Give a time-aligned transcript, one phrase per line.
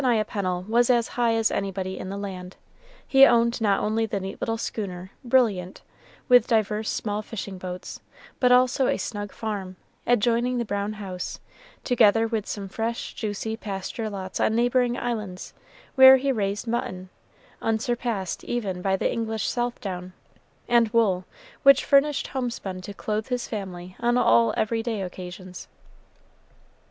[0.01, 2.57] Zephaniah Pennel was as high as anybody in the land.
[3.07, 5.83] He owned not only the neat little schooner, "Brilliant,"
[6.27, 7.99] with divers small fishing boats,
[8.39, 9.75] but also a snug farm,
[10.07, 11.39] adjoining the brown house,
[11.83, 15.53] together with some fresh, juicy pasture lots on neighboring islands,
[15.93, 17.09] where he raised mutton,
[17.61, 20.13] unsurpassed even by the English South down,
[20.67, 21.25] and wool,
[21.61, 25.67] which furnished homespun to clothe his family on all every day occasions.